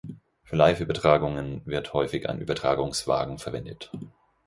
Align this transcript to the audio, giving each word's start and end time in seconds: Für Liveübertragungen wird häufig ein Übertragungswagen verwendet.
Für 0.43 0.55
Liveübertragungen 0.55 1.61
wird 1.67 1.93
häufig 1.93 2.27
ein 2.27 2.41
Übertragungswagen 2.41 3.37
verwendet. 3.37 3.91